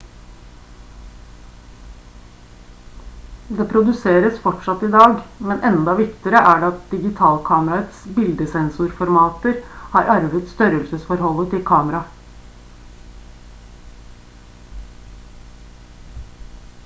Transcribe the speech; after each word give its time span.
det 3.57 3.65
produseres 3.73 4.39
fortsatt 4.45 4.85
i 4.87 4.87
dag 4.95 5.11
men 5.49 5.61
enda 5.69 5.95
viktigere 5.99 6.41
er 6.53 6.63
det 6.63 6.69
at 6.71 6.79
digitalkameraets 6.93 7.99
bildesensorformater 8.15 9.59
har 9.97 10.09
arvet 10.15 10.49
størrelsesforholdet 10.55 11.51
til 11.51 11.63
kameraet 11.69 12.17